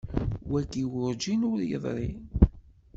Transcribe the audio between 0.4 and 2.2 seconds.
Wagi werǧin i d-yeḍri.